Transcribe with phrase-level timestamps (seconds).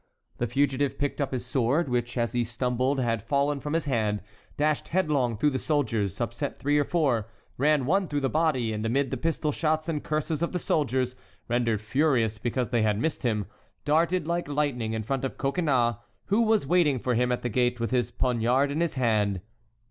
[0.39, 4.23] The fugitive picked up his sword, which as he stumbled had fallen from his hand,
[4.57, 8.83] dashed headlong through the soldiers, upset three or four, ran one through the body, and
[8.83, 11.15] amid the pistol shots and curses of the soldiers,
[11.47, 13.45] rendered furious because they had missed him,
[13.85, 17.79] darted like lightning in front of Coconnas, who was waiting for him at the gate
[17.79, 19.39] with his poniard in his hand.